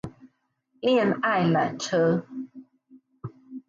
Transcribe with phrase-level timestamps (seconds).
[0.81, 2.25] 戀愛纜車